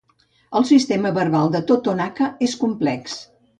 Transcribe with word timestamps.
El 0.59 0.65
sistema 0.69 1.11
verbal 1.17 1.53
del 1.57 1.67
totonaca 1.73 2.33
és 2.49 2.59
complex. 2.65 3.23